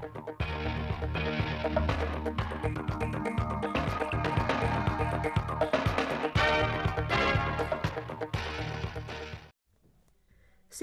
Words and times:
Xin 0.00 0.08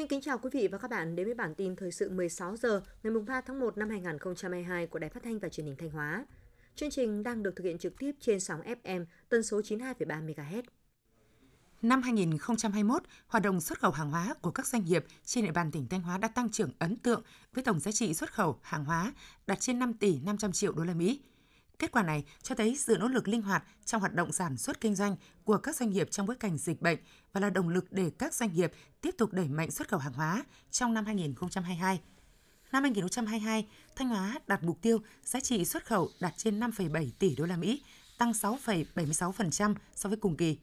kính 0.08 0.22
chào 0.22 0.38
quý 0.38 0.50
vị 0.54 0.68
và 0.68 0.78
các 0.78 0.92
bạn 0.92 1.16
đến 1.16 1.26
với 1.26 1.34
bản 1.34 1.56
tin 1.56 1.76
thời 1.76 1.92
sự 1.92 2.10
16 2.10 2.56
giờ 2.58 2.82
ngày 3.04 3.14
3 3.28 3.42
tháng 3.42 3.60
1 3.60 3.78
năm 3.78 3.90
2022 3.90 4.88
của 4.88 5.00
Đài 5.00 5.10
Phát 5.10 5.24
thanh 5.24 5.40
và 5.40 5.50
Truyền 5.50 5.66
hình 5.66 5.76
Thanh 5.76 5.90
Hóa. 5.90 6.26
Chương 6.76 6.90
trình 6.90 7.24
đang 7.24 7.44
được 7.44 7.56
thực 7.56 7.64
hiện 7.64 7.78
trực 7.78 8.00
tiếp 8.00 8.12
trên 8.20 8.40
sóng 8.40 8.62
FM 8.62 9.06
tần 9.30 9.44
số 9.44 9.62
92,3 9.62 10.26
MHz. 10.26 10.64
Năm 11.82 12.02
2021, 12.02 13.04
hoạt 13.28 13.44
động 13.44 13.62
xuất 13.62 13.80
khẩu 13.80 13.92
hàng 13.92 14.12
hóa 14.12 14.34
của 14.42 14.52
các 14.52 14.68
doanh 14.68 14.86
nghiệp 14.86 15.06
trên 15.26 15.46
địa 15.46 15.52
bàn 15.52 15.72
tỉnh 15.72 15.88
Thanh 15.88 16.02
Hóa 16.02 16.18
đã 16.18 16.28
tăng 16.28 16.50
trưởng 16.50 16.72
ấn 16.80 16.96
tượng 16.96 17.22
với 17.54 17.64
tổng 17.64 17.80
giá 17.80 17.92
trị 17.92 18.14
xuất 18.14 18.34
khẩu 18.34 18.60
hàng 18.62 18.86
hóa 18.86 19.14
đạt 19.48 19.60
trên 19.60 19.80
5 19.80 19.94
tỷ 19.94 20.20
500 20.20 20.52
triệu 20.52 20.72
đô 20.72 20.84
la 20.84 20.94
Mỹ. 20.94 21.22
Kết 21.80 21.92
quả 21.92 22.04
này 22.04 22.24
cho 22.42 22.56
thấy 22.56 22.78
sự 22.78 22.98
nỗ 23.00 23.08
lực 23.08 23.28
linh 23.28 23.42
hoạt 23.42 23.64
trong 23.86 24.02
hoạt 24.02 24.14
động 24.14 24.32
sản 24.32 24.58
xuất 24.58 24.82
kinh 24.82 24.96
doanh 24.96 25.16
của 25.44 25.58
các 25.58 25.76
doanh 25.76 25.90
nghiệp 25.90 26.08
trong 26.12 26.26
bối 26.26 26.36
cảnh 26.36 26.58
dịch 26.58 26.82
bệnh 26.82 27.00
và 27.34 27.42
là 27.42 27.50
động 27.50 27.70
lực 27.70 27.86
để 27.92 28.12
các 28.18 28.34
doanh 28.34 28.54
nghiệp 28.54 28.72
tiếp 29.02 29.16
tục 29.18 29.34
đẩy 29.34 29.48
mạnh 29.48 29.72
xuất 29.72 29.88
khẩu 29.90 30.00
hàng 30.00 30.14
hóa 30.14 30.44
trong 30.72 30.94
năm 30.94 31.06
2022. 31.06 32.02
Năm 32.72 32.84
2022, 32.84 33.68
Thanh 33.96 34.10
Hóa 34.10 34.40
đạt 34.48 34.64
mục 34.64 34.82
tiêu 34.82 35.00
giá 35.24 35.40
trị 35.40 35.66
xuất 35.66 35.86
khẩu 35.86 36.10
đạt 36.20 36.34
trên 36.38 36.60
5,7 36.60 37.10
tỷ 37.20 37.36
đô 37.36 37.46
la 37.46 37.58
Mỹ, 37.58 37.84
tăng 38.18 38.32
6,76% 38.32 39.76
so 39.96 40.10
với 40.10 40.18
cùng 40.18 40.38
kỳ. 40.38 40.58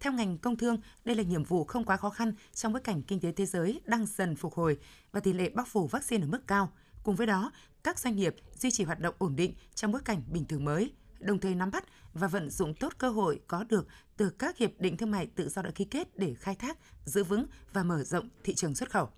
Theo 0.00 0.12
ngành 0.12 0.38
công 0.38 0.56
thương, 0.56 0.78
đây 1.04 1.16
là 1.16 1.22
nhiệm 1.22 1.44
vụ 1.44 1.64
không 1.64 1.84
quá 1.84 1.96
khó 1.96 2.10
khăn 2.10 2.32
trong 2.54 2.72
bối 2.72 2.80
cảnh 2.80 3.02
kinh 3.02 3.20
tế 3.20 3.32
thế 3.32 3.46
giới 3.46 3.80
đang 3.84 4.06
dần 4.06 4.36
phục 4.36 4.54
hồi 4.54 4.78
và 5.12 5.20
tỷ 5.20 5.32
lệ 5.32 5.48
bao 5.48 5.66
phủ 5.68 5.86
vaccine 5.86 6.24
ở 6.24 6.28
mức 6.28 6.46
cao. 6.46 6.72
Cùng 7.02 7.16
với 7.16 7.26
đó, 7.26 7.52
các 7.82 7.98
doanh 7.98 8.16
nghiệp 8.16 8.36
duy 8.58 8.70
trì 8.70 8.84
hoạt 8.84 9.00
động 9.00 9.14
ổn 9.18 9.36
định 9.36 9.54
trong 9.74 9.92
bối 9.92 10.00
cảnh 10.04 10.22
bình 10.32 10.44
thường 10.44 10.64
mới, 10.64 10.92
đồng 11.18 11.38
thời 11.38 11.54
nắm 11.54 11.70
bắt 11.70 11.84
và 12.12 12.28
vận 12.28 12.50
dụng 12.50 12.74
tốt 12.74 12.92
cơ 12.98 13.10
hội 13.10 13.40
có 13.46 13.64
được 13.64 13.86
từ 14.16 14.30
các 14.30 14.58
hiệp 14.58 14.70
định 14.80 14.96
thương 14.96 15.10
mại 15.10 15.26
tự 15.26 15.48
do 15.48 15.62
đã 15.62 15.70
ký 15.70 15.84
kết 15.84 16.18
để 16.18 16.34
khai 16.34 16.54
thác, 16.54 16.78
giữ 17.04 17.24
vững 17.24 17.46
và 17.72 17.82
mở 17.82 18.02
rộng 18.02 18.28
thị 18.44 18.54
trường 18.54 18.74
xuất 18.74 18.90
khẩu. 18.90 19.08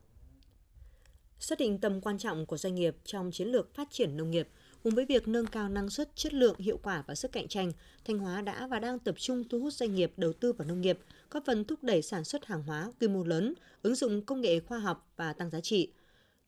Xác 1.39 1.59
định 1.59 1.81
tầm 1.81 2.01
quan 2.01 2.19
trọng 2.19 2.47
của 2.47 2.57
doanh 2.57 2.75
nghiệp 2.75 2.97
trong 3.05 3.31
chiến 3.33 3.49
lược 3.49 3.75
phát 3.75 3.89
triển 3.91 4.17
nông 4.17 4.31
nghiệp, 4.31 4.49
cùng 4.83 4.95
với 4.95 5.05
việc 5.05 5.29
nâng 5.29 5.47
cao 5.47 5.69
năng 5.69 5.91
suất, 5.91 6.17
chất 6.17 6.35
lượng, 6.35 6.59
hiệu 6.59 6.79
quả 6.83 7.05
và 7.07 7.15
sức 7.15 7.33
cạnh 7.33 7.49
tranh, 7.49 7.73
Thanh 8.05 8.19
Hóa 8.19 8.43
đã 8.43 8.67
và 8.67 8.79
đang 8.79 8.99
tập 8.99 9.15
trung 9.19 9.45
thu 9.49 9.61
hút 9.61 9.73
doanh 9.73 9.95
nghiệp 9.95 10.13
đầu 10.17 10.33
tư 10.33 10.53
vào 10.53 10.69
nông 10.69 10.81
nghiệp, 10.81 10.99
góp 11.31 11.45
phần 11.47 11.65
thúc 11.65 11.85
đẩy 11.85 12.03
sản 12.03 12.25
xuất 12.25 12.45
hàng 12.45 12.63
hóa 12.63 12.93
quy 13.01 13.09
mô 13.09 13.25
lớn, 13.25 13.55
ứng 13.83 13.95
dụng 13.95 14.23
công 14.23 14.41
nghệ 14.41 14.61
khoa 14.61 14.79
học 14.79 15.13
và 15.17 15.33
tăng 15.33 15.51
giá 15.51 15.61
trị. 15.61 15.93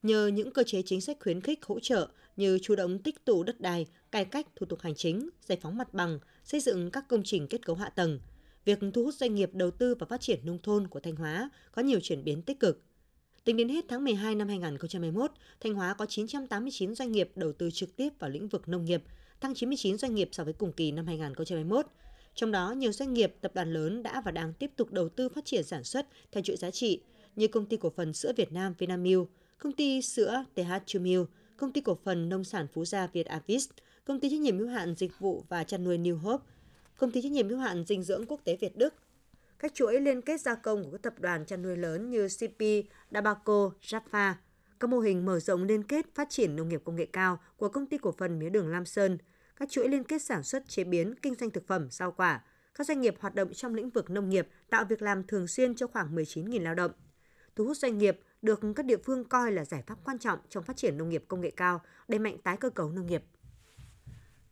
Nhờ 0.02 0.26
những 0.26 0.50
cơ 0.50 0.62
chế 0.66 0.82
chính 0.82 1.00
sách 1.00 1.16
khuyến 1.20 1.40
khích 1.40 1.64
hỗ 1.64 1.80
trợ 1.80 2.08
như 2.36 2.58
chủ 2.62 2.76
động 2.76 2.98
tích 2.98 3.24
tụ 3.24 3.42
đất 3.42 3.60
đai, 3.60 3.86
cải 4.10 4.24
cách 4.24 4.46
thủ 4.56 4.66
tục 4.66 4.80
hành 4.80 4.94
chính, 4.94 5.28
giải 5.46 5.58
phóng 5.62 5.78
mặt 5.78 5.94
bằng, 5.94 6.18
xây 6.44 6.60
dựng 6.60 6.90
các 6.90 7.08
công 7.08 7.22
trình 7.24 7.46
kết 7.48 7.66
cấu 7.66 7.76
hạ 7.76 7.88
tầng, 7.88 8.20
việc 8.64 8.78
thu 8.94 9.04
hút 9.04 9.14
doanh 9.14 9.34
nghiệp 9.34 9.50
đầu 9.52 9.70
tư 9.70 9.94
và 9.94 10.06
phát 10.06 10.20
triển 10.20 10.40
nông 10.44 10.58
thôn 10.62 10.88
của 10.88 11.00
Thanh 11.00 11.16
Hóa 11.16 11.50
có 11.72 11.82
nhiều 11.82 12.00
chuyển 12.02 12.24
biến 12.24 12.42
tích 12.42 12.60
cực. 12.60 12.82
Tính 13.44 13.56
đến 13.56 13.68
hết 13.68 13.84
tháng 13.88 14.04
12 14.04 14.34
năm 14.34 14.48
2021, 14.48 15.30
Thanh 15.60 15.74
Hóa 15.74 15.94
có 15.94 16.06
989 16.06 16.94
doanh 16.94 17.12
nghiệp 17.12 17.30
đầu 17.34 17.52
tư 17.52 17.70
trực 17.70 17.96
tiếp 17.96 18.08
vào 18.18 18.30
lĩnh 18.30 18.48
vực 18.48 18.68
nông 18.68 18.84
nghiệp, 18.84 19.02
tăng 19.40 19.54
99 19.54 19.98
doanh 19.98 20.14
nghiệp 20.14 20.28
so 20.32 20.44
với 20.44 20.52
cùng 20.52 20.72
kỳ 20.72 20.92
năm 20.92 21.06
2021. 21.06 21.86
Trong 22.34 22.52
đó, 22.52 22.72
nhiều 22.72 22.92
doanh 22.92 23.14
nghiệp, 23.14 23.34
tập 23.40 23.52
đoàn 23.54 23.72
lớn 23.72 24.02
đã 24.02 24.20
và 24.24 24.30
đang 24.30 24.52
tiếp 24.52 24.70
tục 24.76 24.92
đầu 24.92 25.08
tư 25.08 25.28
phát 25.28 25.44
triển 25.44 25.64
sản 25.64 25.84
xuất 25.84 26.06
theo 26.32 26.42
chuỗi 26.42 26.56
giá 26.56 26.70
trị 26.70 27.00
như 27.36 27.48
công 27.48 27.66
ty 27.66 27.76
cổ 27.76 27.92
phần 27.96 28.12
sữa 28.12 28.32
Việt 28.36 28.52
Nam 28.52 28.74
Vinamilk, 28.78 29.28
công 29.58 29.72
ty 29.72 30.02
sữa 30.02 30.44
TH 30.54 30.72
Chumilk, 30.86 31.30
công 31.56 31.72
ty 31.72 31.80
cổ 31.80 31.98
phần 32.04 32.28
nông 32.28 32.44
sản 32.44 32.66
Phú 32.72 32.84
Gia 32.84 33.06
Việt 33.06 33.26
Avis, 33.26 33.68
công 34.04 34.20
ty 34.20 34.30
trách 34.30 34.40
nhiệm 34.40 34.58
hữu 34.58 34.68
hạn 34.68 34.94
dịch 34.98 35.18
vụ 35.18 35.44
và 35.48 35.64
chăn 35.64 35.84
nuôi 35.84 35.98
New 35.98 36.16
Hope, 36.16 36.44
công 36.98 37.10
ty 37.10 37.22
trách 37.22 37.32
nhiệm 37.32 37.48
hữu 37.48 37.58
hạn 37.58 37.84
dinh 37.84 38.02
dưỡng 38.02 38.26
quốc 38.26 38.40
tế 38.44 38.56
Việt 38.56 38.76
Đức, 38.76 38.94
các 39.64 39.74
chuỗi 39.74 40.00
liên 40.00 40.22
kết 40.22 40.40
gia 40.40 40.54
công 40.54 40.84
của 40.84 40.90
các 40.90 41.02
tập 41.02 41.14
đoàn 41.18 41.46
chăn 41.46 41.62
nuôi 41.62 41.76
lớn 41.76 42.10
như 42.10 42.28
CP, 42.28 42.64
Dabaco, 43.10 43.70
Jaffa, 43.82 44.32
các 44.80 44.90
mô 44.90 44.98
hình 44.98 45.24
mở 45.24 45.40
rộng 45.40 45.64
liên 45.64 45.82
kết 45.82 46.06
phát 46.14 46.30
triển 46.30 46.56
nông 46.56 46.68
nghiệp 46.68 46.80
công 46.84 46.96
nghệ 46.96 47.06
cao 47.12 47.38
của 47.56 47.68
công 47.68 47.86
ty 47.86 47.98
cổ 47.98 48.14
phần 48.18 48.38
mía 48.38 48.50
đường 48.50 48.68
Lam 48.68 48.84
Sơn, 48.84 49.18
các 49.56 49.70
chuỗi 49.70 49.88
liên 49.88 50.04
kết 50.04 50.22
sản 50.22 50.42
xuất 50.42 50.68
chế 50.68 50.84
biến 50.84 51.14
kinh 51.22 51.34
doanh 51.34 51.50
thực 51.50 51.66
phẩm, 51.66 51.88
rau 51.90 52.12
quả, 52.12 52.44
các 52.74 52.86
doanh 52.86 53.00
nghiệp 53.00 53.14
hoạt 53.20 53.34
động 53.34 53.52
trong 53.52 53.74
lĩnh 53.74 53.90
vực 53.90 54.10
nông 54.10 54.28
nghiệp 54.28 54.48
tạo 54.70 54.84
việc 54.84 55.02
làm 55.02 55.26
thường 55.26 55.46
xuyên 55.46 55.74
cho 55.74 55.86
khoảng 55.86 56.16
19.000 56.16 56.62
lao 56.62 56.74
động. 56.74 56.90
Thu 57.56 57.64
hút 57.64 57.76
doanh 57.76 57.98
nghiệp 57.98 58.20
được 58.42 58.60
các 58.76 58.86
địa 58.86 58.98
phương 59.04 59.24
coi 59.24 59.52
là 59.52 59.64
giải 59.64 59.82
pháp 59.86 59.98
quan 60.04 60.18
trọng 60.18 60.38
trong 60.48 60.64
phát 60.64 60.76
triển 60.76 60.98
nông 60.98 61.08
nghiệp 61.08 61.24
công 61.28 61.40
nghệ 61.40 61.50
cao, 61.50 61.80
đẩy 62.08 62.18
mạnh 62.18 62.38
tái 62.38 62.56
cơ 62.56 62.70
cấu 62.70 62.90
nông 62.90 63.06
nghiệp. 63.06 63.24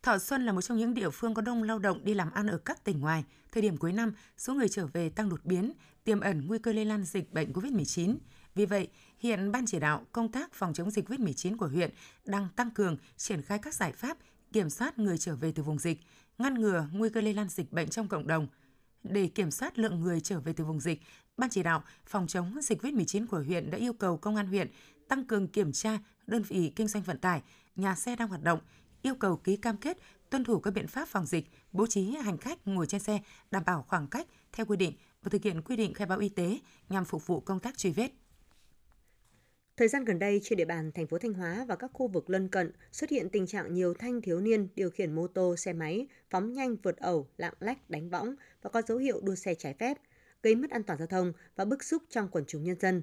Thọ 0.03 0.19
Xuân 0.19 0.47
là 0.47 0.53
một 0.53 0.61
trong 0.61 0.79
những 0.79 0.95
địa 0.95 1.11
phương 1.11 1.35
có 1.35 1.43
đông 1.43 1.63
lao 1.63 1.79
động 1.79 2.05
đi 2.05 2.15
làm 2.15 2.31
ăn 2.31 2.47
ở 2.47 2.59
các 2.59 2.85
tỉnh 2.85 3.01
ngoài. 3.01 3.25
Thời 3.53 3.63
điểm 3.63 3.77
cuối 3.77 3.93
năm, 3.93 4.13
số 4.39 4.55
người 4.55 4.69
trở 4.69 4.87
về 4.87 5.09
tăng 5.09 5.29
đột 5.29 5.45
biến, 5.45 5.73
tiềm 6.05 6.21
ẩn 6.21 6.47
nguy 6.47 6.59
cơ 6.59 6.73
lây 6.73 6.85
lan 6.85 7.05
dịch 7.05 7.33
bệnh 7.33 7.53
COVID-19. 7.53 8.17
Vì 8.55 8.67
vậy, 8.67 8.89
hiện 9.19 9.53
Ban 9.53 9.67
chỉ 9.67 9.79
đạo 9.79 10.07
công 10.13 10.33
tác 10.33 10.53
phòng 10.53 10.75
chống 10.75 10.91
dịch 10.91 11.09
COVID-19 11.09 11.57
của 11.57 11.67
huyện 11.67 11.91
đang 12.25 12.49
tăng 12.57 12.71
cường 12.71 12.97
triển 13.17 13.43
khai 13.43 13.59
các 13.59 13.75
giải 13.75 13.93
pháp 13.93 14.17
kiểm 14.53 14.71
soát 14.71 14.99
người 14.99 15.19
trở 15.19 15.37
về 15.37 15.53
từ 15.53 15.63
vùng 15.63 15.79
dịch, 15.79 15.99
ngăn 16.39 16.55
ngừa 16.55 16.87
nguy 16.93 17.09
cơ 17.09 17.21
lây 17.21 17.35
lan 17.35 17.49
dịch 17.49 17.73
bệnh 17.73 17.89
trong 17.89 18.09
cộng 18.09 18.27
đồng. 18.27 18.47
Để 19.03 19.27
kiểm 19.27 19.51
soát 19.51 19.79
lượng 19.79 20.01
người 20.01 20.21
trở 20.21 20.41
về 20.41 20.53
từ 20.53 20.65
vùng 20.65 20.81
dịch, 20.81 21.01
Ban 21.37 21.51
chỉ 21.51 21.63
đạo 21.63 21.83
phòng 22.07 22.27
chống 22.27 22.59
dịch 22.63 22.83
COVID-19 22.83 23.27
của 23.27 23.39
huyện 23.39 23.71
đã 23.71 23.79
yêu 23.79 23.93
cầu 23.93 24.17
công 24.17 24.37
an 24.37 24.47
huyện 24.47 24.71
tăng 25.09 25.25
cường 25.25 25.49
kiểm 25.49 25.73
tra 25.73 25.99
đơn 26.27 26.43
vị 26.43 26.73
kinh 26.77 26.89
doanh 26.89 27.03
vận 27.03 27.19
tải, 27.19 27.43
nhà 27.77 27.95
xe 27.95 28.17
đang 28.17 28.29
hoạt 28.29 28.43
động, 28.43 28.61
yêu 29.03 29.15
cầu 29.15 29.37
ký 29.37 29.57
cam 29.57 29.77
kết 29.77 29.99
tuân 30.31 30.45
thủ 30.45 30.61
các 30.61 30.71
biện 30.71 30.87
pháp 30.87 31.09
phòng 31.09 31.27
dịch, 31.27 31.45
bố 31.73 31.87
trí 31.87 32.11
hành 32.11 32.39
khách 32.39 32.59
ngồi 32.67 32.87
trên 32.87 33.01
xe 33.01 33.21
đảm 33.51 33.63
bảo 33.67 33.85
khoảng 33.89 34.07
cách 34.07 34.27
theo 34.53 34.67
quy 34.67 34.77
định 34.77 34.93
và 35.23 35.29
thực 35.29 35.43
hiện 35.43 35.63
quy 35.63 35.77
định 35.77 35.95
khai 35.95 36.07
báo 36.07 36.19
y 36.19 36.29
tế 36.29 36.59
nhằm 36.89 37.05
phục 37.05 37.27
vụ 37.27 37.41
công 37.41 37.61
tác 37.61 37.79
truy 37.79 37.91
vết. 37.91 38.09
Thời 39.77 39.89
gian 39.89 40.05
gần 40.05 40.19
đây, 40.19 40.41
trên 40.45 40.57
địa 40.57 40.65
bàn 40.65 40.93
thành 40.93 41.07
phố 41.07 41.19
Thanh 41.19 41.33
Hóa 41.33 41.65
và 41.69 41.77
các 41.77 41.91
khu 41.95 42.09
vực 42.09 42.31
lân 42.31 42.49
cận 42.49 42.73
xuất 42.93 43.11
hiện 43.11 43.29
tình 43.29 43.47
trạng 43.47 43.75
nhiều 43.75 43.95
thanh 43.95 44.21
thiếu 44.21 44.41
niên 44.41 44.69
điều 44.75 44.91
khiển 44.91 45.13
mô 45.13 45.27
tô, 45.27 45.57
xe 45.57 45.73
máy, 45.73 46.07
phóng 46.31 46.53
nhanh 46.53 46.77
vượt 46.83 46.97
ẩu, 46.97 47.29
lạng 47.37 47.55
lách, 47.61 47.91
đánh 47.91 48.11
võng 48.11 48.35
và 48.63 48.71
có 48.71 48.83
dấu 48.83 48.99
hiệu 48.99 49.21
đua 49.23 49.35
xe 49.35 49.55
trái 49.55 49.75
phép, 49.79 49.99
gây 50.43 50.55
mất 50.55 50.71
an 50.71 50.83
toàn 50.83 50.99
giao 50.99 51.07
thông 51.07 51.33
và 51.57 51.65
bức 51.65 51.85
xúc 51.85 52.03
trong 52.11 52.29
quần 52.29 52.45
chúng 52.47 52.65
nhân 52.65 52.81
dân. 52.81 53.03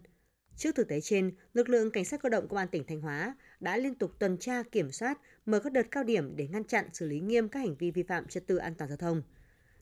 Trước 0.60 0.76
thực 0.76 0.88
tế 0.88 1.02
trên, 1.02 1.32
lực 1.54 1.70
lượng 1.70 1.92
cảnh 1.92 2.06
sát 2.06 2.22
cơ 2.22 2.30
động 2.30 2.48
công 2.48 2.58
an 2.58 2.68
tỉnh 2.68 2.84
Thanh 2.84 3.02
Hóa 3.02 3.36
đã 3.60 3.78
liên 3.78 3.96
tục 3.96 4.12
tuần 4.20 4.38
tra 4.38 4.64
kiểm 4.64 4.92
soát, 4.92 5.20
mở 5.46 5.60
các 5.60 5.74
đợt 5.74 5.92
cao 5.92 6.04
điểm 6.04 6.36
để 6.36 6.48
ngăn 6.48 6.64
chặn 6.64 6.86
xử 6.94 7.08
lý 7.08 7.20
nghiêm 7.20 7.50
các 7.50 7.60
hành 7.60 7.76
vi 7.76 7.92
vi 7.92 8.04
phạm 8.04 8.28
trật 8.28 8.48
tự 8.48 8.58
an 8.58 8.76
toàn 8.76 8.90
giao 8.90 8.98
thông. 8.98 9.22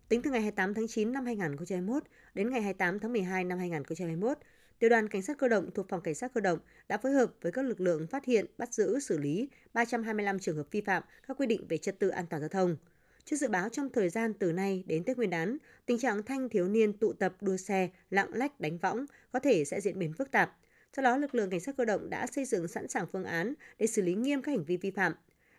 Tính 0.09 0.21
từ 0.21 0.31
ngày 0.31 0.41
28 0.41 0.73
tháng 0.73 0.87
9 0.87 1.13
năm 1.13 1.25
2021 1.25 2.03
đến 2.33 2.49
ngày 2.49 2.61
28 2.61 2.99
tháng 2.99 3.13
12 3.13 3.43
năm 3.43 3.59
2021, 3.59 4.37
Tiểu 4.79 4.89
đoàn 4.89 5.09
Cảnh 5.09 5.21
sát 5.21 5.37
cơ 5.37 5.47
động 5.47 5.69
thuộc 5.75 5.89
Phòng 5.89 6.01
Cảnh 6.01 6.15
sát 6.15 6.33
cơ 6.33 6.41
động 6.41 6.59
đã 6.87 6.97
phối 6.97 7.11
hợp 7.11 7.31
với 7.41 7.51
các 7.51 7.65
lực 7.65 7.81
lượng 7.81 8.07
phát 8.07 8.25
hiện, 8.25 8.45
bắt 8.57 8.73
giữ, 8.73 8.99
xử 8.99 9.17
lý 9.17 9.49
325 9.73 10.39
trường 10.39 10.57
hợp 10.57 10.67
vi 10.71 10.81
phạm 10.81 11.03
các 11.27 11.37
quy 11.37 11.47
định 11.47 11.67
về 11.69 11.77
trật 11.77 11.99
tự 11.99 12.09
an 12.09 12.25
toàn 12.29 12.41
giao 12.41 12.49
thông. 12.49 12.77
Trước 13.25 13.35
dự 13.35 13.49
báo 13.49 13.69
trong 13.69 13.89
thời 13.89 14.09
gian 14.09 14.33
từ 14.33 14.51
nay 14.51 14.83
đến 14.87 15.03
Tết 15.03 15.17
Nguyên 15.17 15.29
đán, 15.29 15.57
tình 15.85 15.99
trạng 15.99 16.23
thanh 16.23 16.49
thiếu 16.49 16.67
niên 16.67 16.93
tụ 16.93 17.13
tập 17.13 17.33
đua 17.41 17.57
xe, 17.57 17.89
lạng 18.09 18.33
lách 18.33 18.59
đánh 18.59 18.77
võng 18.77 19.05
có 19.31 19.39
thể 19.39 19.65
sẽ 19.65 19.81
diễn 19.81 19.99
biến 19.99 20.13
phức 20.13 20.31
tạp. 20.31 20.57
Do 20.97 21.03
đó, 21.03 21.17
lực 21.17 21.35
lượng 21.35 21.49
cảnh 21.49 21.59
sát 21.59 21.77
cơ 21.77 21.85
động 21.85 22.09
đã 22.09 22.27
xây 22.27 22.45
dựng 22.45 22.67
sẵn 22.67 22.87
sàng 22.87 23.05
phương 23.11 23.23
án 23.23 23.53
để 23.79 23.87
xử 23.87 24.01
lý 24.01 24.13
nghiêm 24.13 24.41
các 24.41 24.51
hành 24.51 24.63
vi 24.63 24.77
vi 24.77 24.91
phạm. 24.91 25.13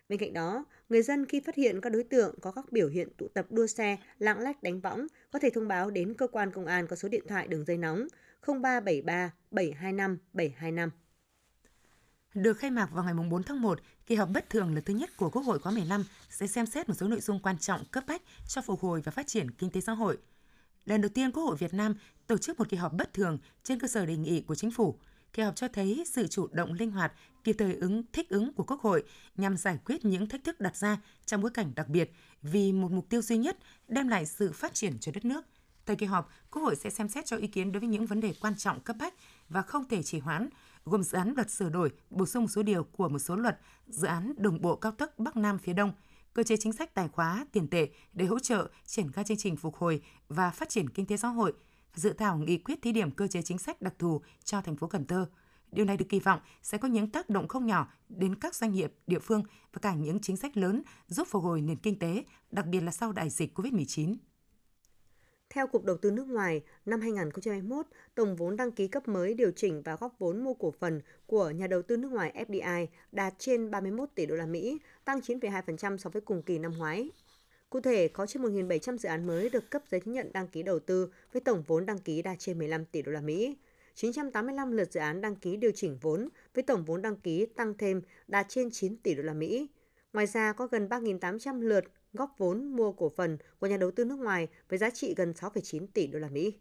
Bên 0.09 0.19
cạnh 0.19 0.33
đó, 0.33 0.65
người 0.89 1.01
dân 1.01 1.25
khi 1.25 1.39
phát 1.39 1.55
hiện 1.55 1.81
các 1.81 1.89
đối 1.89 2.03
tượng 2.03 2.35
có 2.41 2.51
các 2.51 2.71
biểu 2.71 2.87
hiện 2.87 3.09
tụ 3.17 3.27
tập 3.27 3.45
đua 3.49 3.67
xe, 3.67 3.97
lạng 4.19 4.39
lách 4.39 4.63
đánh 4.63 4.81
võng 4.81 5.07
có 5.31 5.39
thể 5.39 5.49
thông 5.49 5.67
báo 5.67 5.89
đến 5.89 6.13
cơ 6.13 6.27
quan 6.27 6.51
công 6.51 6.65
an 6.65 6.87
có 6.87 6.95
số 6.95 7.09
điện 7.09 7.23
thoại 7.27 7.47
đường 7.47 7.65
dây 7.65 7.77
nóng 7.77 8.07
0373 8.47 9.33
725 9.51 10.17
725. 10.33 10.89
Được 12.33 12.53
khai 12.53 12.71
mạc 12.71 12.89
vào 12.91 13.03
ngày 13.03 13.13
4 13.13 13.43
tháng 13.43 13.61
1, 13.61 13.79
kỳ 14.05 14.15
họp 14.15 14.29
bất 14.29 14.49
thường 14.49 14.75
lần 14.75 14.83
thứ 14.83 14.93
nhất 14.93 15.17
của 15.17 15.29
Quốc 15.29 15.41
hội 15.41 15.59
khóa 15.59 15.71
15 15.71 16.03
sẽ 16.29 16.47
xem 16.47 16.65
xét 16.65 16.89
một 16.89 16.95
số 16.95 17.07
nội 17.07 17.19
dung 17.21 17.39
quan 17.39 17.57
trọng 17.57 17.85
cấp 17.91 18.03
bách 18.07 18.21
cho 18.47 18.61
phục 18.61 18.79
hồi 18.79 19.01
và 19.01 19.11
phát 19.11 19.27
triển 19.27 19.51
kinh 19.51 19.69
tế 19.69 19.81
xã 19.81 19.91
hội. 19.91 20.17
Lần 20.85 21.01
đầu 21.01 21.09
tiên 21.09 21.31
Quốc 21.31 21.43
hội 21.43 21.57
Việt 21.57 21.73
Nam 21.73 21.95
tổ 22.27 22.37
chức 22.37 22.59
một 22.59 22.69
kỳ 22.69 22.77
họp 22.77 22.93
bất 22.93 23.13
thường 23.13 23.37
trên 23.63 23.79
cơ 23.79 23.87
sở 23.87 24.05
đề 24.05 24.17
nghị 24.17 24.41
của 24.41 24.55
chính 24.55 24.71
phủ. 24.71 24.95
Kỳ 25.33 25.43
họp 25.43 25.55
cho 25.55 25.67
thấy 25.67 26.03
sự 26.07 26.27
chủ 26.27 26.47
động 26.51 26.73
linh 26.73 26.91
hoạt, 26.91 27.13
kịp 27.43 27.55
thời 27.59 27.75
ứng 27.75 28.03
thích 28.13 28.29
ứng 28.29 28.53
của 28.53 28.63
Quốc 28.63 28.81
hội 28.81 29.03
nhằm 29.37 29.57
giải 29.57 29.77
quyết 29.85 30.05
những 30.05 30.29
thách 30.29 30.43
thức 30.43 30.59
đặt 30.59 30.77
ra 30.77 30.97
trong 31.25 31.41
bối 31.41 31.51
cảnh 31.53 31.71
đặc 31.75 31.87
biệt 31.87 32.11
vì 32.41 32.73
một 32.73 32.91
mục 32.91 33.09
tiêu 33.09 33.21
duy 33.21 33.37
nhất 33.37 33.57
đem 33.87 34.07
lại 34.07 34.25
sự 34.25 34.51
phát 34.51 34.73
triển 34.73 34.99
cho 34.99 35.11
đất 35.11 35.25
nước. 35.25 35.45
Tại 35.85 35.95
kỳ 35.95 36.05
họp, 36.05 36.29
Quốc 36.51 36.61
hội 36.61 36.75
sẽ 36.75 36.89
xem 36.89 37.09
xét 37.09 37.25
cho 37.25 37.37
ý 37.37 37.47
kiến 37.47 37.71
đối 37.71 37.79
với 37.79 37.89
những 37.89 38.05
vấn 38.05 38.19
đề 38.19 38.33
quan 38.41 38.57
trọng 38.57 38.79
cấp 38.79 38.95
bách 38.99 39.13
và 39.49 39.61
không 39.61 39.87
thể 39.87 40.03
trì 40.03 40.19
hoãn, 40.19 40.49
gồm 40.85 41.03
dự 41.03 41.17
án 41.17 41.33
luật 41.35 41.51
sửa 41.51 41.69
đổi, 41.69 41.91
bổ 42.09 42.25
sung 42.25 42.43
một 42.43 42.49
số 42.49 42.63
điều 42.63 42.83
của 42.83 43.09
một 43.09 43.19
số 43.19 43.35
luật, 43.35 43.59
dự 43.87 44.07
án 44.07 44.33
đồng 44.37 44.61
bộ 44.61 44.75
cao 44.75 44.91
tốc 44.91 45.19
Bắc 45.19 45.37
Nam 45.37 45.57
phía 45.57 45.73
Đông, 45.73 45.93
cơ 46.33 46.43
chế 46.43 46.57
chính 46.57 46.73
sách 46.73 46.93
tài 46.93 47.07
khóa, 47.07 47.45
tiền 47.51 47.67
tệ 47.67 47.89
để 48.13 48.25
hỗ 48.25 48.39
trợ 48.39 48.69
triển 48.85 49.11
khai 49.11 49.23
chương 49.23 49.37
trình 49.37 49.55
phục 49.55 49.75
hồi 49.75 50.01
và 50.27 50.51
phát 50.51 50.69
triển 50.69 50.89
kinh 50.89 51.05
tế 51.05 51.17
xã 51.17 51.27
hội, 51.27 51.53
dự 51.93 52.13
thảo 52.13 52.37
nghị 52.37 52.57
quyết 52.57 52.81
thí 52.81 52.91
điểm 52.91 53.11
cơ 53.11 53.27
chế 53.27 53.41
chính 53.41 53.57
sách 53.57 53.81
đặc 53.81 53.93
thù 53.99 54.21
cho 54.43 54.61
thành 54.61 54.75
phố 54.75 54.87
Cần 54.87 55.05
Thơ, 55.05 55.27
Điều 55.71 55.85
này 55.85 55.97
được 55.97 56.05
kỳ 56.09 56.19
vọng 56.19 56.39
sẽ 56.61 56.77
có 56.77 56.87
những 56.87 57.11
tác 57.11 57.29
động 57.29 57.47
không 57.47 57.65
nhỏ 57.65 57.93
đến 58.09 58.35
các 58.35 58.55
doanh 58.55 58.71
nghiệp, 58.71 58.93
địa 59.07 59.19
phương 59.19 59.43
và 59.73 59.79
cả 59.81 59.93
những 59.93 60.19
chính 60.19 60.37
sách 60.37 60.57
lớn 60.57 60.81
giúp 61.07 61.27
phục 61.27 61.43
hồi 61.43 61.61
nền 61.61 61.77
kinh 61.77 61.99
tế, 61.99 62.23
đặc 62.51 62.65
biệt 62.65 62.81
là 62.81 62.91
sau 62.91 63.11
đại 63.11 63.29
dịch 63.29 63.59
COVID-19. 63.59 64.15
Theo 65.49 65.67
Cục 65.67 65.83
Đầu 65.83 65.97
tư 65.97 66.11
nước 66.11 66.27
ngoài, 66.27 66.61
năm 66.85 67.01
2021, 67.01 67.85
tổng 68.15 68.35
vốn 68.35 68.55
đăng 68.55 68.71
ký 68.71 68.87
cấp 68.87 69.07
mới 69.07 69.33
điều 69.33 69.51
chỉnh 69.55 69.81
và 69.81 69.95
góp 69.95 70.15
vốn 70.19 70.43
mua 70.43 70.53
cổ 70.53 70.73
phần 70.79 71.01
của 71.25 71.49
nhà 71.49 71.67
đầu 71.67 71.81
tư 71.81 71.97
nước 71.97 72.11
ngoài 72.11 72.45
FDI 72.47 72.87
đạt 73.11 73.33
trên 73.37 73.71
31 73.71 74.09
tỷ 74.15 74.25
đô 74.25 74.35
la 74.35 74.45
Mỹ, 74.45 74.77
tăng 75.05 75.19
9,2% 75.19 75.97
so 75.97 76.09
với 76.09 76.21
cùng 76.21 76.41
kỳ 76.41 76.59
năm 76.59 76.71
ngoái. 76.77 77.09
Cụ 77.69 77.79
thể, 77.81 78.07
có 78.07 78.25
trên 78.25 78.43
1.700 78.43 78.97
dự 78.97 79.09
án 79.09 79.27
mới 79.27 79.49
được 79.49 79.69
cấp 79.69 79.83
giấy 79.91 80.01
chứng 80.05 80.13
nhận 80.13 80.33
đăng 80.33 80.47
ký 80.47 80.63
đầu 80.63 80.79
tư 80.79 81.13
với 81.33 81.41
tổng 81.41 81.63
vốn 81.67 81.85
đăng 81.85 81.99
ký 81.99 82.21
đạt 82.21 82.39
trên 82.39 82.57
15 82.57 82.85
tỷ 82.85 83.01
đô 83.01 83.11
la 83.11 83.21
Mỹ. 83.21 83.57
985 83.95 84.71
lượt 84.71 84.91
dự 84.91 84.99
án 84.99 85.21
đăng 85.21 85.35
ký 85.35 85.57
điều 85.57 85.71
chỉnh 85.75 85.97
vốn 86.01 86.29
với 86.53 86.63
tổng 86.63 86.85
vốn 86.85 87.01
đăng 87.01 87.15
ký 87.15 87.45
tăng 87.45 87.73
thêm 87.77 88.01
đạt 88.27 88.45
trên 88.49 88.71
9 88.71 88.97
tỷ 88.97 89.15
đô 89.15 89.23
la 89.23 89.33
Mỹ. 89.33 89.67
Ngoài 90.13 90.27
ra 90.27 90.53
có 90.53 90.67
gần 90.67 90.87
3.800 90.87 91.61
lượt 91.61 91.83
góp 92.13 92.35
vốn 92.37 92.75
mua 92.75 92.91
cổ 92.91 93.09
phần 93.09 93.37
của 93.59 93.67
nhà 93.67 93.77
đầu 93.77 93.91
tư 93.91 94.05
nước 94.05 94.19
ngoài 94.19 94.47
với 94.69 94.79
giá 94.79 94.89
trị 94.89 95.13
gần 95.17 95.31
6,9 95.31 95.87
tỷ 95.93 96.07
đô 96.07 96.19
la 96.19 96.29
Mỹ. 96.29 96.53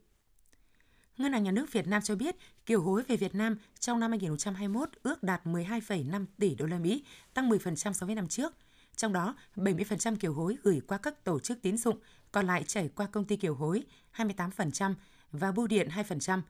Ngân 1.16 1.32
hàng 1.32 1.42
Nhà 1.42 1.50
nước 1.50 1.72
Việt 1.72 1.86
Nam 1.86 2.02
cho 2.02 2.16
biết, 2.16 2.36
kiều 2.66 2.80
hối 2.80 3.02
về 3.02 3.16
Việt 3.16 3.34
Nam 3.34 3.58
trong 3.78 4.00
năm 4.00 4.10
2021 4.10 4.88
ước 5.02 5.22
đạt 5.22 5.46
12,5 5.46 6.24
tỷ 6.38 6.54
đô 6.54 6.66
la 6.66 6.78
Mỹ, 6.78 7.04
tăng 7.34 7.50
10% 7.50 7.92
so 7.92 8.06
với 8.06 8.14
năm 8.14 8.28
trước. 8.28 8.54
Trong 8.98 9.12
đó, 9.12 9.36
70% 9.56 10.16
kiều 10.16 10.32
hối 10.32 10.56
gửi 10.62 10.80
qua 10.86 10.98
các 10.98 11.24
tổ 11.24 11.40
chức 11.40 11.62
tín 11.62 11.76
dụng, 11.76 11.98
còn 12.32 12.46
lại 12.46 12.62
chảy 12.62 12.90
qua 12.96 13.06
công 13.06 13.24
ty 13.24 13.36
kiều 13.36 13.54
hối 13.54 13.84
28% 14.16 14.94
và 15.32 15.52
bưu 15.52 15.66
điện 15.66 15.88
2%. 15.88 16.42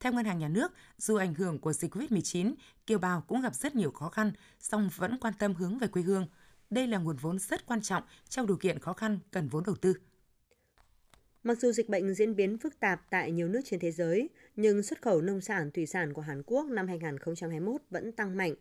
Theo 0.00 0.12
Ngân 0.12 0.24
hàng 0.24 0.38
Nhà 0.38 0.48
nước, 0.48 0.72
dù 0.98 1.16
ảnh 1.16 1.34
hưởng 1.34 1.58
của 1.58 1.72
dịch 1.72 1.94
COVID-19, 1.94 2.54
kiều 2.86 2.98
bào 2.98 3.20
cũng 3.20 3.42
gặp 3.42 3.54
rất 3.54 3.74
nhiều 3.74 3.90
khó 3.90 4.08
khăn, 4.08 4.32
song 4.58 4.90
vẫn 4.96 5.18
quan 5.20 5.34
tâm 5.38 5.54
hướng 5.54 5.78
về 5.78 5.88
quê 5.88 6.02
hương. 6.02 6.26
Đây 6.70 6.86
là 6.86 6.98
nguồn 6.98 7.16
vốn 7.16 7.38
rất 7.38 7.66
quan 7.66 7.82
trọng 7.82 8.02
trong 8.28 8.46
điều 8.46 8.56
kiện 8.56 8.78
khó 8.78 8.92
khăn 8.92 9.18
cần 9.30 9.48
vốn 9.48 9.64
đầu 9.66 9.76
tư. 9.76 9.94
Mặc 11.42 11.58
dù 11.58 11.72
dịch 11.72 11.88
bệnh 11.88 12.14
diễn 12.14 12.36
biến 12.36 12.58
phức 12.58 12.80
tạp 12.80 13.10
tại 13.10 13.32
nhiều 13.32 13.48
nước 13.48 13.60
trên 13.64 13.80
thế 13.80 13.92
giới, 13.92 14.28
nhưng 14.56 14.82
xuất 14.82 15.02
khẩu 15.02 15.20
nông 15.20 15.40
sản 15.40 15.70
thủy 15.70 15.86
sản 15.86 16.12
của 16.12 16.22
Hàn 16.22 16.42
Quốc 16.46 16.66
năm 16.66 16.88
2021 16.88 17.80
vẫn 17.90 18.12
tăng 18.12 18.36
mạnh. 18.36 18.54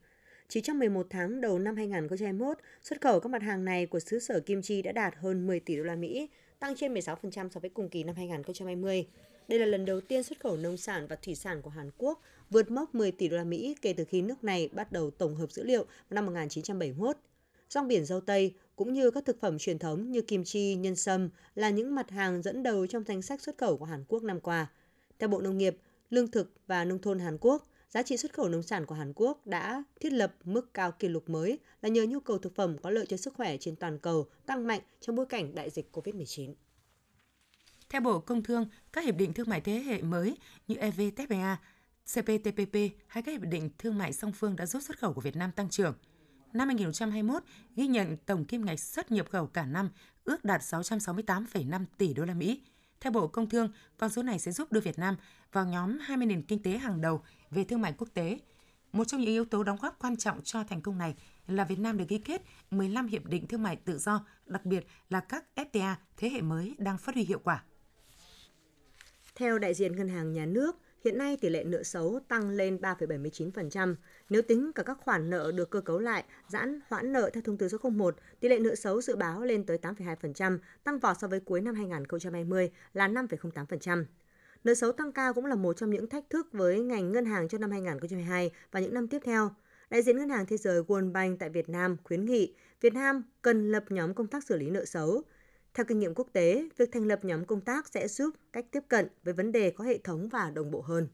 Chỉ 0.51 0.61
trong 0.61 0.79
11 0.79 1.07
tháng 1.09 1.41
đầu 1.41 1.59
năm 1.59 1.75
2021, 1.75 2.57
xuất 2.83 3.01
khẩu 3.01 3.19
các 3.19 3.29
mặt 3.29 3.41
hàng 3.41 3.65
này 3.65 3.85
của 3.85 3.99
xứ 3.99 4.19
sở 4.19 4.39
kim 4.39 4.61
chi 4.61 4.81
đã 4.81 4.91
đạt 4.91 5.15
hơn 5.15 5.47
10 5.47 5.59
tỷ 5.59 5.77
đô 5.77 5.83
la 5.83 5.95
Mỹ, 5.95 6.29
tăng 6.59 6.75
trên 6.75 6.93
16% 6.93 7.49
so 7.49 7.59
với 7.59 7.69
cùng 7.69 7.89
kỳ 7.89 8.03
năm 8.03 8.15
2020. 8.15 9.07
Đây 9.47 9.59
là 9.59 9.65
lần 9.65 9.85
đầu 9.85 10.01
tiên 10.01 10.23
xuất 10.23 10.39
khẩu 10.39 10.57
nông 10.57 10.77
sản 10.77 11.07
và 11.07 11.15
thủy 11.15 11.35
sản 11.35 11.61
của 11.61 11.69
Hàn 11.69 11.89
Quốc 11.97 12.21
vượt 12.49 12.71
mốc 12.71 12.95
10 12.95 13.11
tỷ 13.11 13.27
đô 13.27 13.37
la 13.37 13.43
Mỹ 13.43 13.75
kể 13.81 13.93
từ 13.93 14.05
khi 14.05 14.21
nước 14.21 14.43
này 14.43 14.69
bắt 14.73 14.91
đầu 14.91 15.11
tổng 15.11 15.35
hợp 15.35 15.51
dữ 15.51 15.63
liệu 15.63 15.85
năm 16.09 16.25
1971. 16.25 17.17
Rong 17.69 17.87
biển 17.87 18.05
dâu 18.05 18.21
tây 18.21 18.53
cũng 18.75 18.93
như 18.93 19.11
các 19.11 19.25
thực 19.25 19.39
phẩm 19.39 19.57
truyền 19.57 19.79
thống 19.79 20.11
như 20.11 20.21
kim 20.21 20.43
chi, 20.43 20.75
nhân 20.75 20.95
sâm 20.95 21.29
là 21.55 21.69
những 21.69 21.95
mặt 21.95 22.09
hàng 22.09 22.41
dẫn 22.41 22.63
đầu 22.63 22.87
trong 22.87 23.03
danh 23.07 23.21
sách 23.21 23.41
xuất 23.41 23.57
khẩu 23.57 23.77
của 23.77 23.85
Hàn 23.85 24.03
Quốc 24.07 24.23
năm 24.23 24.39
qua. 24.39 24.67
Theo 25.19 25.29
Bộ 25.29 25.41
Nông 25.41 25.57
nghiệp, 25.57 25.77
Lương 26.09 26.31
thực 26.31 26.51
và 26.67 26.85
Nông 26.85 26.99
thôn 26.99 27.19
Hàn 27.19 27.37
Quốc, 27.41 27.67
giá 27.89 28.03
trị 28.03 28.17
xuất 28.17 28.33
khẩu 28.33 28.49
nông 28.49 28.63
sản 28.63 28.85
của 28.85 28.95
Hàn 28.95 29.13
Quốc 29.15 29.47
đã 29.47 29.83
thiết 29.99 30.13
lập 30.13 30.35
mức 30.43 30.73
cao 30.73 30.91
kỷ 30.91 31.07
lục 31.07 31.29
mới 31.29 31.59
là 31.81 31.89
nhờ 31.89 32.05
nhu 32.09 32.19
cầu 32.19 32.37
thực 32.37 32.55
phẩm 32.55 32.77
có 32.77 32.89
lợi 32.89 33.05
cho 33.05 33.17
sức 33.17 33.33
khỏe 33.33 33.57
trên 33.57 33.75
toàn 33.75 33.99
cầu 33.99 34.27
tăng 34.45 34.67
mạnh 34.67 34.81
trong 34.99 35.15
bối 35.15 35.25
cảnh 35.25 35.55
đại 35.55 35.69
dịch 35.69 35.89
COVID-19. 35.91 36.53
Theo 37.89 38.01
Bộ 38.01 38.19
Công 38.19 38.43
Thương, 38.43 38.67
các 38.93 39.03
hiệp 39.03 39.15
định 39.15 39.33
thương 39.33 39.49
mại 39.49 39.61
thế 39.61 39.73
hệ 39.73 40.01
mới 40.01 40.37
như 40.67 40.75
EVFTA, 40.75 41.55
CPTPP 42.13 42.75
hay 43.07 43.23
các 43.23 43.31
hiệp 43.31 43.41
định 43.41 43.69
thương 43.77 43.97
mại 43.97 44.13
song 44.13 44.31
phương 44.31 44.55
đã 44.55 44.65
giúp 44.65 44.79
xuất 44.79 44.99
khẩu 44.99 45.13
của 45.13 45.21
Việt 45.21 45.35
Nam 45.35 45.51
tăng 45.51 45.69
trưởng. 45.69 45.93
Năm 46.53 46.67
2021 46.67 47.43
ghi 47.75 47.87
nhận 47.87 48.17
tổng 48.17 48.45
kim 48.45 48.65
ngạch 48.65 48.79
xuất 48.79 49.11
nhập 49.11 49.29
khẩu 49.29 49.47
cả 49.47 49.65
năm 49.65 49.89
ước 50.23 50.45
đạt 50.45 50.61
668,5 50.61 51.85
tỷ 51.97 52.13
đô 52.13 52.25
la 52.25 52.33
Mỹ. 52.33 52.61
Theo 53.01 53.11
Bộ 53.11 53.27
Công 53.27 53.49
Thương, 53.49 53.69
con 53.97 54.09
số 54.09 54.23
này 54.23 54.39
sẽ 54.39 54.51
giúp 54.51 54.71
đưa 54.71 54.79
Việt 54.79 54.99
Nam 54.99 55.15
vào 55.51 55.65
nhóm 55.65 55.99
20 56.01 56.27
nền 56.27 56.41
kinh 56.41 56.63
tế 56.63 56.77
hàng 56.77 57.01
đầu 57.01 57.21
về 57.51 57.63
thương 57.63 57.81
mại 57.81 57.93
quốc 57.97 58.07
tế. 58.13 58.39
Một 58.91 59.03
trong 59.03 59.21
những 59.21 59.29
yếu 59.29 59.45
tố 59.45 59.63
đóng 59.63 59.77
góp 59.81 59.99
quan 59.99 60.17
trọng 60.17 60.43
cho 60.43 60.63
thành 60.63 60.81
công 60.81 60.97
này 60.97 61.15
là 61.47 61.63
Việt 61.63 61.79
Nam 61.79 61.97
được 61.97 62.05
ký 62.07 62.17
kết 62.17 62.41
15 62.71 63.07
hiệp 63.07 63.25
định 63.25 63.47
thương 63.47 63.63
mại 63.63 63.75
tự 63.75 63.97
do, 63.97 64.25
đặc 64.45 64.65
biệt 64.65 64.87
là 65.09 65.19
các 65.19 65.45
FTA 65.55 65.95
thế 66.17 66.29
hệ 66.29 66.41
mới 66.41 66.75
đang 66.77 66.97
phát 66.97 67.15
huy 67.15 67.23
hiệu 67.23 67.39
quả. 67.43 67.63
Theo 69.35 69.59
đại 69.59 69.73
diện 69.73 69.95
Ngân 69.95 70.09
hàng 70.09 70.33
Nhà 70.33 70.45
nước, 70.45 70.77
hiện 71.03 71.17
nay 71.17 71.37
tỷ 71.41 71.49
lệ 71.49 71.63
nợ 71.63 71.83
xấu 71.83 72.19
tăng 72.27 72.49
lên 72.49 72.77
3,79%. 72.81 73.95
Nếu 74.29 74.41
tính 74.41 74.71
cả 74.75 74.83
các 74.83 74.97
khoản 74.97 75.29
nợ 75.29 75.51
được 75.55 75.69
cơ 75.69 75.81
cấu 75.81 75.99
lại, 75.99 76.23
giãn 76.47 76.79
hoãn 76.87 77.13
nợ 77.13 77.29
theo 77.33 77.43
thông 77.45 77.57
tư 77.57 77.67
số 77.67 77.89
01, 77.89 78.15
tỷ 78.39 78.49
lệ 78.49 78.59
nợ 78.59 78.75
xấu 78.75 79.01
dự 79.01 79.15
báo 79.15 79.41
lên 79.41 79.65
tới 79.65 79.77
8,2%, 79.81 80.57
tăng 80.83 80.99
vọt 80.99 81.17
so 81.19 81.27
với 81.27 81.39
cuối 81.39 81.61
năm 81.61 81.75
2020 81.75 82.71
là 82.93 83.07
5,08%. 83.07 84.05
Nợ 84.63 84.73
xấu 84.73 84.91
tăng 84.91 85.11
cao 85.11 85.33
cũng 85.33 85.45
là 85.45 85.55
một 85.55 85.77
trong 85.77 85.89
những 85.89 86.09
thách 86.09 86.29
thức 86.29 86.47
với 86.51 86.79
ngành 86.79 87.11
ngân 87.11 87.25
hàng 87.25 87.47
cho 87.47 87.57
năm 87.57 87.71
2022 87.71 88.51
và 88.71 88.79
những 88.79 88.93
năm 88.93 89.07
tiếp 89.07 89.19
theo. 89.25 89.51
Đại 89.89 90.01
diện 90.01 90.17
Ngân 90.17 90.29
hàng 90.29 90.45
Thế 90.45 90.57
giới 90.57 90.81
World 90.81 91.11
Bank 91.11 91.39
tại 91.39 91.49
Việt 91.49 91.69
Nam 91.69 91.97
khuyến 92.03 92.25
nghị 92.25 92.53
Việt 92.81 92.93
Nam 92.93 93.23
cần 93.41 93.71
lập 93.71 93.83
nhóm 93.89 94.13
công 94.13 94.27
tác 94.27 94.43
xử 94.43 94.57
lý 94.57 94.69
nợ 94.69 94.85
xấu. 94.85 95.23
Theo 95.73 95.85
kinh 95.85 95.99
nghiệm 95.99 96.13
quốc 96.15 96.27
tế, 96.33 96.69
việc 96.77 96.89
thành 96.91 97.05
lập 97.05 97.25
nhóm 97.25 97.45
công 97.45 97.61
tác 97.61 97.87
sẽ 97.87 98.07
giúp 98.07 98.35
cách 98.53 98.65
tiếp 98.71 98.83
cận 98.87 99.07
với 99.23 99.33
vấn 99.33 99.51
đề 99.51 99.71
có 99.71 99.83
hệ 99.83 99.97
thống 99.97 100.29
và 100.29 100.51
đồng 100.51 100.71
bộ 100.71 100.81
hơn. 100.81 101.07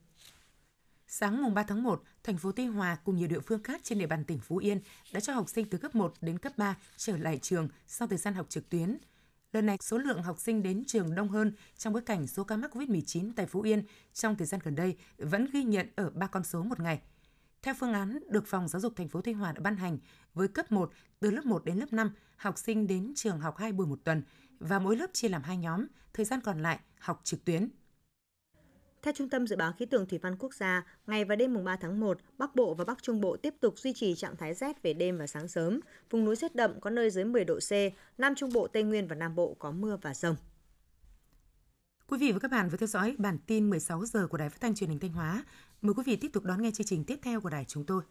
Sáng 1.07 1.44
mùng 1.44 1.54
3 1.54 1.63
tháng 1.63 1.84
1, 1.84 2.04
thành 2.24 2.38
phố 2.38 2.52
Tuy 2.52 2.66
Hòa 2.66 2.98
cùng 3.04 3.16
nhiều 3.16 3.28
địa 3.28 3.40
phương 3.40 3.63
khác 3.63 3.81
trên 3.84 4.00
địa 4.00 4.07
bàn 4.07 4.24
tỉnh 4.24 4.40
Phú 4.40 4.57
Yên 4.57 4.80
đã 5.13 5.19
cho 5.19 5.34
học 5.34 5.50
sinh 5.50 5.69
từ 5.69 5.78
cấp 5.78 5.96
1 5.96 6.13
đến 6.22 6.38
cấp 6.38 6.57
3 6.57 6.78
trở 6.98 7.18
lại 7.18 7.40
trường 7.42 7.69
sau 7.88 8.07
thời 8.07 8.18
gian 8.18 8.34
học 8.34 8.46
trực 8.50 8.69
tuyến. 8.69 8.98
Lần 9.52 9.66
này, 9.66 9.78
số 9.81 9.98
lượng 9.98 10.24
học 10.24 10.40
sinh 10.40 10.63
đến 10.63 10.84
trường 10.88 11.16
đông 11.16 11.30
hơn 11.30 11.54
trong 11.78 11.94
bối 11.94 12.01
cảnh 12.01 12.28
số 12.28 12.44
ca 12.44 12.58
mắc 12.58 12.75
COVID-19 12.75 13.31
tại 13.36 13.46
Phú 13.46 13.62
Yên 13.62 13.84
trong 14.13 14.36
thời 14.36 14.48
gian 14.48 14.62
gần 14.63 14.75
đây 14.75 14.98
vẫn 15.18 15.48
ghi 15.54 15.63
nhận 15.63 15.88
ở 15.96 16.10
ba 16.10 16.28
con 16.28 16.44
số 16.44 16.63
một 16.63 16.80
ngày. 16.80 17.01
Theo 17.62 17.74
phương 17.80 17.94
án 17.94 18.19
được 18.30 18.48
Phòng 18.48 18.68
Giáo 18.68 18.80
dục 18.80 18.94
thành 18.96 19.10
phố 19.10 19.22
Tuy 19.22 19.34
Hòa 19.34 19.51
đã 19.51 19.60
ban 19.62 19.75
hành, 19.75 19.98
với 20.34 20.48
cấp 20.48 20.72
1 20.72 20.92
từ 21.19 21.31
lớp 21.31 21.46
1 21.46 21.66
đến 21.66 21.78
lớp 21.78 21.94
5, 21.94 22.12
học 22.38 22.58
sinh 22.58 22.88
đến 22.88 23.13
trường 23.16 23.40
học 23.40 23.58
2 23.58 23.72
buổi 23.72 23.88
một 23.88 24.00
tuần 24.04 24.24
và 24.67 24.79
mỗi 24.79 24.97
lớp 24.97 25.07
chia 25.13 25.29
làm 25.29 25.44
hai 25.44 25.57
nhóm, 25.57 25.85
thời 26.13 26.25
gian 26.25 26.41
còn 26.41 26.62
lại 26.62 26.79
học 27.00 27.21
trực 27.23 27.45
tuyến. 27.45 27.69
Theo 29.01 29.13
Trung 29.13 29.29
tâm 29.29 29.47
Dự 29.47 29.56
báo 29.56 29.73
Khí 29.73 29.85
tượng 29.85 30.07
Thủy 30.07 30.19
văn 30.21 30.35
Quốc 30.39 30.53
gia, 30.53 30.83
ngày 31.07 31.25
và 31.25 31.35
đêm 31.35 31.53
mùng 31.53 31.63
3 31.63 31.75
tháng 31.75 32.00
1, 32.00 32.17
Bắc 32.38 32.56
Bộ 32.56 32.73
và 32.73 32.85
Bắc 32.85 33.03
Trung 33.03 33.21
Bộ 33.21 33.38
tiếp 33.38 33.53
tục 33.59 33.79
duy 33.79 33.94
trì 33.94 34.15
trạng 34.15 34.35
thái 34.35 34.53
rét 34.53 34.81
về 34.83 34.94
đêm 34.94 35.17
và 35.17 35.27
sáng 35.27 35.47
sớm. 35.47 35.79
Vùng 36.09 36.25
núi 36.25 36.36
rét 36.36 36.55
đậm 36.55 36.79
có 36.79 36.89
nơi 36.89 37.10
dưới 37.10 37.25
10 37.25 37.45
độ 37.45 37.60
C, 37.60 37.72
Nam 38.17 38.36
Trung 38.36 38.53
Bộ, 38.53 38.67
Tây 38.67 38.84
Nguyên 38.84 39.07
và 39.07 39.15
Nam 39.15 39.36
Bộ 39.36 39.55
có 39.60 39.72
mưa 39.72 39.98
và 40.01 40.13
rông. 40.13 40.36
Quý 42.07 42.17
vị 42.17 42.31
và 42.31 42.39
các 42.39 42.51
bạn 42.51 42.69
vừa 42.69 42.77
theo 42.77 42.88
dõi 42.88 43.15
bản 43.17 43.38
tin 43.48 43.69
16 43.69 44.05
giờ 44.05 44.27
của 44.27 44.38
Đài 44.38 44.50
Phát 44.50 44.62
thanh 44.62 44.75
Truyền 44.75 44.89
hình 44.89 45.00
Thanh 45.00 45.13
Hóa. 45.13 45.43
Mời 45.81 45.93
quý 45.93 46.03
vị 46.05 46.15
tiếp 46.15 46.29
tục 46.34 46.43
đón 46.43 46.62
nghe 46.62 46.72
chương 46.72 46.88
trình 46.88 47.03
tiếp 47.03 47.19
theo 47.22 47.41
của 47.41 47.50
đài 47.50 47.65
chúng 47.65 47.86
tôi. 47.86 48.03